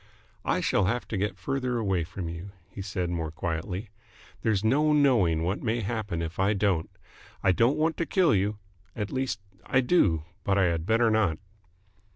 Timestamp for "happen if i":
5.81-6.53